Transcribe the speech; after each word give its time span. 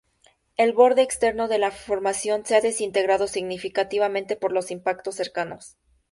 El 0.57 0.73
borde 0.73 1.03
externo 1.03 1.47
de 1.47 1.57
esta 1.57 1.69
formación 1.69 2.43
se 2.43 2.55
ha 2.55 2.61
desintegrado 2.61 3.27
significativamente 3.27 4.35
por 4.35 4.51
los 4.51 4.71
impactos 4.71 5.13
cercanos. 5.13 5.77